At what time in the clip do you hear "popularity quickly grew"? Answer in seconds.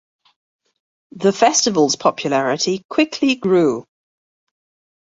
1.95-3.85